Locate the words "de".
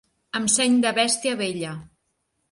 0.85-0.93